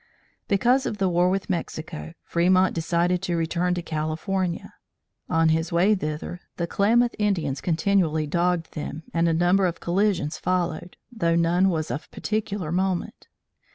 [0.47, 4.73] Because of the war with Mexico, Fremont decided to return to California.
[5.29, 10.39] On his way thither, the Tlamath Indians continually dogged them and a number of collisions
[10.39, 13.27] followed, though none was of particular moment.